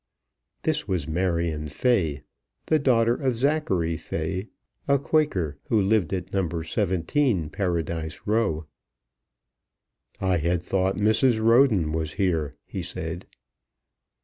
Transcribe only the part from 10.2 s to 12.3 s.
had thought Mrs. Roden was